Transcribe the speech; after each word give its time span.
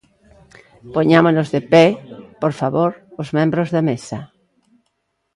Poñámonos 0.95 1.47
de 1.55 1.61
pé, 1.71 1.85
por 2.41 2.53
favor, 2.59 2.91
os 3.21 3.27
membros 3.37 3.67
da 3.75 3.81
Mesa. 3.89 4.19